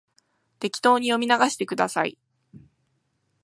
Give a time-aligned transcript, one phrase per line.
[0.59, 2.17] 適当に読み流してください